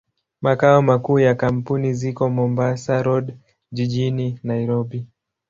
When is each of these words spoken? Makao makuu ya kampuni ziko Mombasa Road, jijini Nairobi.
Makao 0.41 0.81
makuu 0.81 1.19
ya 1.19 1.35
kampuni 1.35 1.93
ziko 1.93 2.29
Mombasa 2.29 3.03
Road, 3.03 3.33
jijini 3.71 4.39
Nairobi. 4.43 5.05